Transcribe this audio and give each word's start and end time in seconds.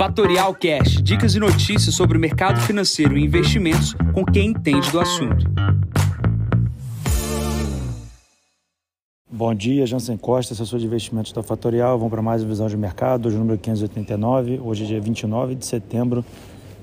Fatorial 0.00 0.54
Cash, 0.54 1.02
dicas 1.02 1.34
e 1.34 1.38
notícias 1.38 1.94
sobre 1.94 2.16
o 2.16 2.20
mercado 2.20 2.58
financeiro 2.62 3.18
e 3.18 3.22
investimentos 3.22 3.92
com 4.14 4.24
quem 4.24 4.48
entende 4.48 4.90
do 4.90 4.98
assunto. 4.98 5.44
Bom 9.30 9.54
dia, 9.54 9.84
Jansen 9.84 10.16
Costa, 10.16 10.54
assessor 10.54 10.78
de 10.78 10.86
investimentos 10.86 11.32
da 11.34 11.42
Fatorial. 11.42 11.98
Vamos 11.98 12.10
para 12.10 12.22
mais 12.22 12.42
visão 12.42 12.66
de 12.66 12.78
mercado, 12.78 13.26
hoje 13.26 13.36
número 13.36 13.58
589, 13.58 14.58
hoje 14.64 14.84
é 14.84 14.86
dia 14.86 15.00
29 15.02 15.54
de 15.54 15.66
setembro, 15.66 16.24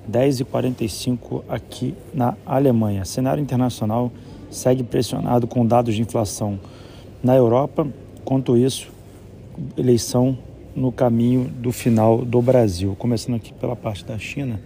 10h45 0.08 1.42
aqui 1.50 1.96
na 2.14 2.36
Alemanha. 2.46 3.04
Cenário 3.04 3.42
internacional 3.42 4.12
segue 4.52 4.84
pressionado 4.84 5.48
com 5.48 5.66
dados 5.66 5.96
de 5.96 6.04
inflação 6.04 6.60
na 7.24 7.36
Europa. 7.36 7.88
Quanto 8.24 8.56
isso, 8.56 8.92
eleição 9.76 10.38
no 10.78 10.92
caminho 10.92 11.46
do 11.46 11.72
final 11.72 12.24
do 12.24 12.40
Brasil. 12.40 12.96
Começando 13.00 13.36
aqui 13.36 13.52
pela 13.52 13.76
parte 13.76 14.06
da 14.06 14.18
China, 14.20 14.62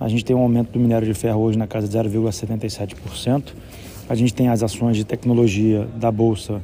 a 0.00 0.08
gente 0.08 0.24
tem 0.24 0.34
um 0.34 0.40
aumento 0.40 0.72
do 0.72 0.80
minério 0.80 1.06
de 1.06 1.14
ferro 1.14 1.40
hoje 1.40 1.56
na 1.56 1.66
casa 1.66 1.86
de 1.86 1.96
0,77%. 1.96 3.54
A 4.08 4.14
gente 4.16 4.34
tem 4.34 4.48
as 4.48 4.64
ações 4.64 4.96
de 4.96 5.04
tecnologia 5.04 5.86
da 5.94 6.10
bolsa 6.10 6.60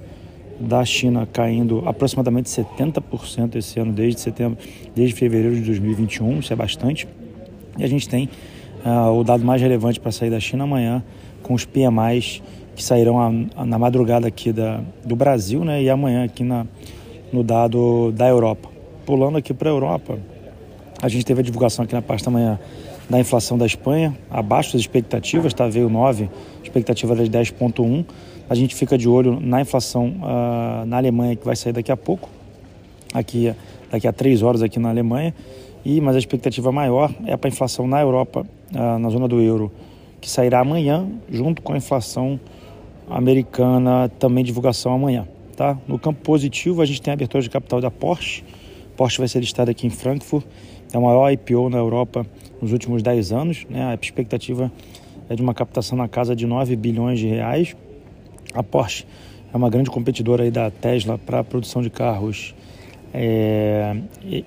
da 0.58 0.84
China 0.84 1.26
caindo 1.32 1.84
aproximadamente 1.86 2.48
70% 2.48 3.54
esse 3.54 3.78
ano 3.78 3.92
desde 3.92 4.20
setembro, 4.20 4.58
desde 4.94 5.14
fevereiro 5.14 5.54
de 5.54 5.62
2021, 5.62 6.40
isso 6.40 6.52
é 6.52 6.56
bastante. 6.56 7.06
E 7.78 7.84
a 7.84 7.88
gente 7.88 8.08
tem 8.08 8.28
uh, 8.84 9.12
o 9.12 9.22
dado 9.22 9.44
mais 9.44 9.62
relevante 9.62 10.00
para 10.00 10.10
sair 10.10 10.30
da 10.30 10.40
China 10.40 10.64
amanhã 10.64 11.02
com 11.44 11.54
os 11.54 11.64
PMIs 11.64 12.42
que 12.74 12.82
sairão 12.82 13.20
a, 13.20 13.60
a, 13.62 13.64
na 13.64 13.78
madrugada 13.78 14.26
aqui 14.26 14.52
da, 14.52 14.80
do 15.04 15.14
Brasil, 15.14 15.64
né, 15.64 15.80
e 15.80 15.88
amanhã 15.88 16.24
aqui 16.24 16.42
na 16.42 16.66
no 17.32 17.42
dado 17.42 18.12
da 18.12 18.28
Europa. 18.28 18.68
Pulando 19.04 19.38
aqui 19.38 19.52
para 19.52 19.68
a 19.68 19.72
Europa, 19.72 20.18
a 21.02 21.08
gente 21.08 21.24
teve 21.24 21.40
a 21.40 21.44
divulgação 21.44 21.84
aqui 21.84 21.94
na 21.94 22.02
parte 22.02 22.24
da 22.24 22.30
manhã 22.30 22.58
da 23.08 23.20
inflação 23.20 23.58
da 23.58 23.66
Espanha, 23.66 24.16
abaixo 24.30 24.72
das 24.72 24.80
expectativas, 24.80 25.52
tá? 25.52 25.68
veio 25.68 25.88
9, 25.88 26.28
expectativa 26.62 27.14
era 27.14 27.24
de 27.24 27.30
10,1. 27.30 28.04
A 28.48 28.54
gente 28.54 28.74
fica 28.74 28.96
de 28.96 29.08
olho 29.08 29.38
na 29.40 29.60
inflação 29.60 30.08
uh, 30.08 30.86
na 30.86 30.96
Alemanha, 30.96 31.36
que 31.36 31.44
vai 31.44 31.56
sair 31.56 31.72
daqui 31.72 31.92
a 31.92 31.96
pouco, 31.96 32.28
aqui, 33.12 33.54
daqui 33.90 34.06
a 34.06 34.12
três 34.12 34.42
horas 34.42 34.62
aqui 34.62 34.78
na 34.78 34.90
Alemanha. 34.90 35.34
E, 35.84 36.00
mas 36.00 36.16
a 36.16 36.18
expectativa 36.18 36.72
maior 36.72 37.12
é 37.26 37.36
para 37.36 37.48
a 37.48 37.52
inflação 37.52 37.86
na 37.86 38.00
Europa, 38.00 38.46
uh, 38.74 38.98
na 38.98 39.08
zona 39.10 39.28
do 39.28 39.40
euro, 39.40 39.70
que 40.20 40.30
sairá 40.30 40.60
amanhã, 40.60 41.06
junto 41.30 41.60
com 41.60 41.74
a 41.74 41.76
inflação 41.76 42.40
americana, 43.08 44.10
também 44.18 44.42
divulgação 44.42 44.92
amanhã. 44.92 45.26
Tá? 45.54 45.78
No 45.86 45.98
campo 45.98 46.20
positivo, 46.22 46.82
a 46.82 46.86
gente 46.86 47.00
tem 47.00 47.12
a 47.12 47.14
abertura 47.14 47.42
de 47.42 47.48
capital 47.48 47.80
da 47.80 47.90
Porsche. 47.90 48.42
Porsche 48.96 49.18
vai 49.18 49.28
ser 49.28 49.40
listada 49.40 49.70
aqui 49.70 49.86
em 49.86 49.90
Frankfurt. 49.90 50.44
É 50.92 50.98
o 50.98 51.02
maior 51.02 51.30
IPO 51.30 51.68
na 51.70 51.78
Europa 51.78 52.26
nos 52.60 52.72
últimos 52.72 53.02
10 53.02 53.32
anos. 53.32 53.66
Né? 53.68 53.84
A 53.84 53.94
expectativa 53.94 54.70
é 55.28 55.34
de 55.34 55.42
uma 55.42 55.54
captação 55.54 55.96
na 55.96 56.08
casa 56.08 56.34
de 56.34 56.46
9 56.46 56.76
bilhões 56.76 57.18
de 57.18 57.26
reais. 57.26 57.76
A 58.52 58.62
Porsche 58.62 59.06
é 59.52 59.56
uma 59.56 59.70
grande 59.70 59.90
competidora 59.90 60.44
aí 60.44 60.50
da 60.50 60.70
Tesla 60.70 61.18
para 61.18 61.40
a 61.40 61.44
produção 61.44 61.82
de 61.82 61.90
carros 61.90 62.54
é, 63.12 63.96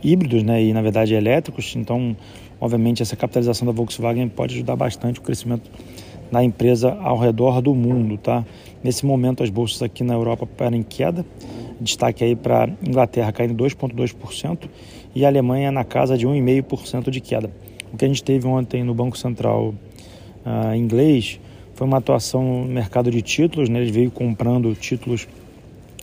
híbridos 0.04 0.44
né? 0.44 0.62
e, 0.62 0.74
na 0.74 0.82
verdade, 0.82 1.14
elétricos. 1.14 1.74
Então, 1.76 2.16
obviamente, 2.60 3.02
essa 3.02 3.16
capitalização 3.16 3.66
da 3.66 3.72
Volkswagen 3.72 4.28
pode 4.28 4.56
ajudar 4.56 4.76
bastante 4.76 5.20
o 5.20 5.24
crescimento 5.24 5.70
na 6.32 6.44
empresa 6.44 6.98
ao 7.02 7.18
redor 7.18 7.62
do 7.62 7.74
mundo, 7.74 8.18
tá? 8.18 8.46
Nesse 8.84 9.06
momento 9.06 9.44
as 9.44 9.50
bolsas 9.50 9.82
aqui 9.82 10.04
na 10.04 10.14
Europa 10.14 10.46
param 10.46 10.78
em 10.78 10.84
queda, 10.84 11.26
destaque 11.80 12.24
aí 12.24 12.36
para 12.36 12.70
Inglaterra 12.86 13.32
caindo 13.32 13.56
2,2% 13.64 14.68
e 15.16 15.26
a 15.26 15.28
Alemanha 15.28 15.72
na 15.72 15.84
casa 15.84 16.18
de 16.18 16.28
1,5% 16.28 17.10
de 17.10 17.22
queda. 17.22 17.50
O 17.92 17.98
que 17.98 18.06
a 18.06 18.08
gente 18.08 18.24
teve 18.24 18.46
ontem 18.48 18.84
no 18.84 18.94
Banco 18.94 19.18
Central 19.18 19.74
uh, 20.46 20.76
inglês 20.76 21.40
foi 21.74 21.88
uma 21.88 21.98
atuação 21.98 22.64
no 22.64 22.66
mercado 22.66 23.10
de 23.12 23.22
títulos, 23.22 23.70
né? 23.70 23.82
ele 23.82 23.92
veio 23.92 24.12
comprando 24.12 24.74
títulos 24.76 25.28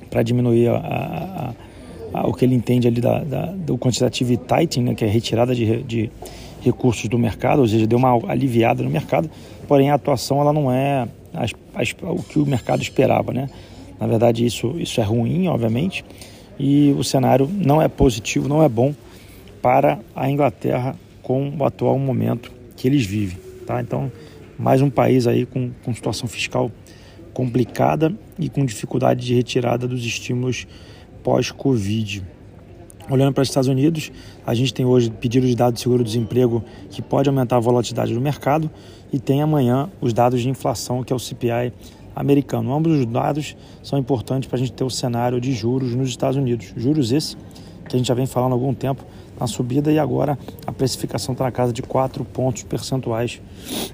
para 0.08 0.22
diminuir 0.22 0.68
a, 0.68 0.76
a, 0.76 2.20
a, 2.20 2.26
o 2.28 2.32
que 2.32 2.44
ele 2.44 2.54
entende 2.54 2.86
ali 2.86 3.00
da, 3.00 3.18
da, 3.24 3.46
do 3.46 3.76
quantitative 3.76 4.36
tightening, 4.36 4.90
né? 4.90 4.94
que 4.94 5.04
é 5.04 5.08
retirada 5.08 5.54
de, 5.54 5.82
de 5.82 6.10
recursos 6.64 7.08
do 7.08 7.19
mercado, 7.19 7.60
ou 7.60 7.69
seja, 7.69 7.86
deu 7.86 7.98
uma 7.98 8.14
aliviada 8.30 8.82
no 8.82 8.91
mercado, 8.91 9.30
porém 9.69 9.91
a 9.91 9.94
atuação 9.94 10.41
ela 10.41 10.52
não 10.52 10.72
é 10.72 11.06
as, 11.32 11.52
as, 11.75 11.94
o 12.02 12.22
que 12.22 12.38
o 12.38 12.47
mercado 12.47 12.82
esperava, 12.82 13.32
né? 13.32 13.48
Na 13.98 14.06
verdade 14.06 14.44
isso, 14.44 14.75
isso 14.78 15.00
é 15.00 15.04
ruim, 15.04 15.47
obviamente, 15.48 16.04
e 16.58 16.94
o 16.98 17.04
cenário 17.04 17.48
não 17.52 17.80
é 17.80 17.88
positivo, 17.88 18.48
não 18.48 18.62
é 18.62 18.69
bom 18.69 18.94
para 19.60 19.98
a 20.14 20.30
Inglaterra 20.30 20.97
com 21.22 21.52
o 21.58 21.64
atual 21.64 21.98
momento 21.98 22.52
que 22.76 22.86
eles 22.86 23.04
vivem, 23.06 23.38
tá? 23.66 23.81
Então, 23.81 24.10
mais 24.58 24.82
um 24.82 24.91
país 24.91 25.26
aí 25.26 25.46
com, 25.46 25.70
com 25.84 25.94
situação 25.94 26.28
fiscal 26.28 26.70
complicada 27.32 28.14
e 28.38 28.48
com 28.48 28.64
dificuldade 28.64 29.26
de 29.26 29.34
retirada 29.34 29.88
dos 29.88 30.04
estímulos 30.04 30.66
pós-Covid. 31.22 32.22
Olhando 33.10 33.34
para 33.34 33.42
os 33.42 33.48
Estados 33.48 33.69
Unidos, 33.69 34.10
a 34.47 34.54
gente 34.54 34.72
tem 34.72 34.87
hoje 34.87 35.10
pedido 35.10 35.47
de 35.47 35.54
dados 35.54 35.75
de 35.75 35.82
seguro-desemprego 35.82 36.65
que 36.88 37.03
pode 37.03 37.28
aumentar 37.28 37.56
a 37.56 37.60
volatilidade 37.60 38.15
do 38.15 38.20
mercado 38.20 38.70
e 39.12 39.19
tem 39.19 39.42
amanhã 39.42 39.91
os 40.00 40.15
dados 40.15 40.41
de 40.41 40.48
inflação, 40.48 41.04
que 41.04 41.12
é 41.12 41.16
o 41.16 41.19
CPI 41.19 41.70
americano. 42.16 42.75
Ambos 42.75 42.98
os 43.00 43.04
dados 43.04 43.54
são 43.82 43.98
importantes 43.98 44.48
para 44.48 44.56
a 44.56 44.59
gente 44.59 44.72
ter 44.72 44.84
o 44.84 44.91
cenário 44.91 45.38
de 45.38 45.53
juros 45.53 45.94
nos 45.94 46.09
Estados 46.09 46.37
Unidos. 46.37 46.72
Juros 46.76 47.12
esse 47.12 47.37
que 47.87 47.94
a 47.94 47.98
gente 47.98 48.06
já 48.06 48.14
vem 48.14 48.25
falando 48.25 48.53
há 48.53 48.54
algum 48.54 48.72
tempo 48.72 49.04
na 49.38 49.47
subida 49.47 49.93
e 49.93 49.98
agora 49.98 50.38
a 50.66 50.72
precificação 50.72 51.32
está 51.32 51.44
na 51.44 51.53
casa 51.53 51.72
de 51.72 51.82
4 51.82 52.25
pontos 52.25 52.62
percentuais 52.62 53.43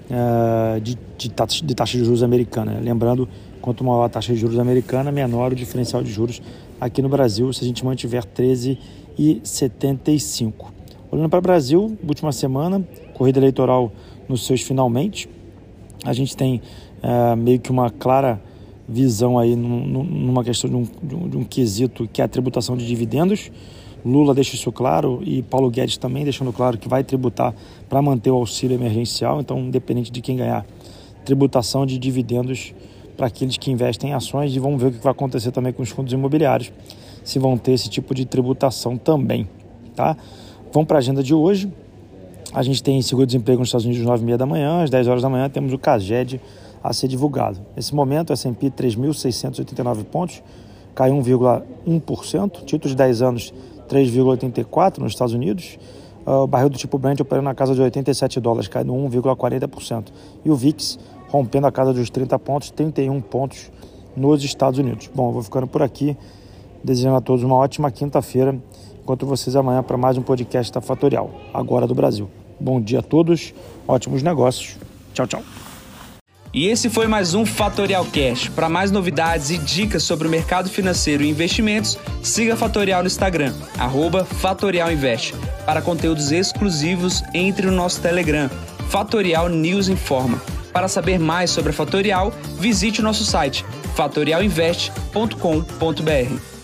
uh, 0.08 0.80
de, 0.80 0.96
de, 1.18 1.30
taxa, 1.30 1.64
de 1.64 1.74
taxa 1.74 1.98
de 1.98 2.04
juros 2.04 2.22
americana. 2.22 2.78
Lembrando, 2.80 3.28
quanto 3.60 3.82
maior 3.82 4.04
a 4.04 4.08
taxa 4.08 4.32
de 4.32 4.38
juros 4.38 4.58
americana, 4.58 5.10
menor 5.10 5.52
o 5.52 5.56
diferencial 5.56 6.02
de 6.02 6.12
juros 6.12 6.40
aqui 6.80 7.02
no 7.02 7.08
Brasil, 7.08 7.52
se 7.52 7.64
a 7.64 7.66
gente 7.66 7.84
mantiver 7.84 8.24
13,75. 9.20 10.52
Olhando 11.10 11.28
para 11.28 11.38
o 11.38 11.42
Brasil, 11.42 11.98
última 12.06 12.32
semana, 12.32 12.82
corrida 13.14 13.38
eleitoral 13.38 13.92
nos 14.28 14.46
seus 14.46 14.62
finalmente. 14.62 15.28
A 16.04 16.12
gente 16.14 16.34
tem 16.34 16.62
uh, 17.02 17.36
meio 17.36 17.60
que 17.60 17.70
uma 17.70 17.90
clara 17.90 18.40
visão 18.88 19.38
aí 19.38 19.54
numa 19.54 20.42
questão 20.42 20.70
de 20.70 20.76
um, 20.76 20.86
de 21.02 21.14
um, 21.14 21.28
de 21.28 21.36
um 21.36 21.44
quesito 21.44 22.08
que 22.10 22.22
é 22.22 22.24
a 22.24 22.28
tributação 22.28 22.76
de 22.76 22.86
dividendos. 22.86 23.52
Lula 24.04 24.34
deixa 24.34 24.54
isso 24.54 24.72
claro 24.72 25.20
e 25.22 25.42
Paulo 25.42 25.70
Guedes 25.70 25.98
também 25.98 26.24
deixando 26.24 26.52
claro 26.52 26.78
que 26.78 26.88
vai 26.88 27.04
tributar 27.04 27.54
para 27.88 28.00
manter 28.00 28.30
o 28.30 28.36
auxílio 28.36 28.74
emergencial. 28.74 29.40
Então, 29.40 29.58
independente 29.58 30.10
de 30.10 30.22
quem 30.22 30.36
ganhar, 30.36 30.64
tributação 31.24 31.84
de 31.84 31.98
dividendos 31.98 32.72
para 33.16 33.26
aqueles 33.26 33.58
que 33.58 33.70
investem 33.70 34.10
em 34.10 34.12
ações 34.14 34.56
e 34.56 34.58
vamos 34.58 34.80
ver 34.80 34.88
o 34.88 34.92
que 34.92 35.04
vai 35.04 35.12
acontecer 35.12 35.52
também 35.52 35.74
com 35.74 35.82
os 35.82 35.90
fundos 35.90 36.10
imobiliários, 36.10 36.72
se 37.24 37.38
vão 37.38 37.56
ter 37.56 37.72
esse 37.72 37.88
tipo 37.88 38.14
de 38.14 38.24
tributação 38.24 38.96
também, 38.96 39.48
tá? 39.94 40.16
Vamos 40.72 40.86
para 40.86 40.98
a 40.98 41.00
agenda 41.00 41.22
de 41.22 41.34
hoje. 41.34 41.72
A 42.52 42.62
gente 42.62 42.82
tem 42.82 43.00
seguro-desemprego 43.00 43.60
nos 43.60 43.68
Estados 43.68 43.86
Unidos 43.86 44.04
às 44.08 44.20
9h30 44.20 44.36
da 44.36 44.46
manhã, 44.46 44.82
às 44.82 44.90
10 44.90 45.08
horas 45.08 45.22
da 45.22 45.28
manhã 45.28 45.48
temos 45.48 45.72
o 45.72 45.78
CAGED 45.78 46.40
a 46.82 46.92
ser 46.92 47.08
divulgado. 47.08 47.60
Nesse 47.76 47.94
momento, 47.94 48.30
o 48.30 48.32
S&P 48.32 48.70
3.689 48.70 50.04
pontos, 50.04 50.42
cai 50.94 51.10
1,1%, 51.10 52.64
título 52.64 52.90
de 52.90 52.96
10 52.96 53.22
anos 53.22 53.54
3,84 53.88 54.98
nos 54.98 55.12
Estados 55.12 55.34
Unidos, 55.34 55.78
o 56.26 56.46
barril 56.46 56.68
do 56.68 56.78
tipo 56.78 56.98
Brent 56.98 57.20
operando 57.20 57.44
na 57.44 57.54
casa 57.54 57.74
de 57.74 57.80
87 57.80 58.40
dólares, 58.40 58.68
caindo 58.68 58.92
1,40%. 58.92 60.06
E 60.44 60.50
o 60.50 60.54
VIX 60.54 60.98
rompendo 61.28 61.66
a 61.66 61.72
casa 61.72 61.92
dos 61.92 62.10
30 62.10 62.38
pontos, 62.38 62.70
31 62.70 63.20
pontos 63.20 63.70
nos 64.16 64.42
Estados 64.42 64.78
Unidos. 64.78 65.10
Bom, 65.14 65.28
eu 65.28 65.32
vou 65.32 65.42
ficando 65.42 65.66
por 65.66 65.82
aqui, 65.82 66.16
desejando 66.82 67.16
a 67.16 67.20
todos 67.20 67.44
uma 67.44 67.56
ótima 67.56 67.90
quinta-feira. 67.90 68.56
Encontro 69.02 69.26
vocês 69.26 69.56
amanhã 69.56 69.82
para 69.82 69.96
mais 69.96 70.16
um 70.16 70.22
podcast 70.22 70.72
da 70.72 70.80
Fatorial, 70.80 71.30
agora 71.52 71.86
do 71.86 71.94
Brasil. 71.94 72.30
Bom 72.58 72.80
dia 72.80 73.00
a 73.00 73.02
todos, 73.02 73.52
ótimos 73.88 74.22
negócios. 74.22 74.76
Tchau, 75.12 75.26
tchau. 75.26 75.42
E 76.52 76.66
esse 76.66 76.90
foi 76.90 77.06
mais 77.06 77.32
um 77.32 77.46
Fatorial 77.46 78.04
Cash. 78.06 78.48
Para 78.48 78.68
mais 78.68 78.90
novidades 78.90 79.50
e 79.50 79.58
dicas 79.58 80.02
sobre 80.02 80.26
o 80.26 80.30
mercado 80.30 80.68
financeiro 80.68 81.22
e 81.22 81.30
investimentos, 81.30 81.96
siga 82.22 82.54
a 82.54 82.56
Fatorial 82.56 83.02
no 83.02 83.06
Instagram, 83.06 83.54
@fatorialinvest. 84.26 85.34
Para 85.64 85.80
conteúdos 85.80 86.32
exclusivos, 86.32 87.22
entre 87.32 87.66
no 87.66 87.72
nosso 87.72 88.00
Telegram, 88.00 88.50
Fatorial 88.88 89.48
News 89.48 89.88
Informa. 89.88 90.42
Para 90.72 90.88
saber 90.88 91.20
mais 91.20 91.50
sobre 91.50 91.70
a 91.70 91.72
Fatorial, 91.72 92.32
visite 92.58 93.00
o 93.00 93.04
nosso 93.04 93.24
site 93.24 93.64
fatorialinvest.com.br. 93.94 96.59